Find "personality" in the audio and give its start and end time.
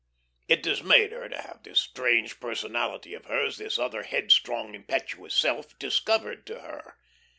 2.39-3.13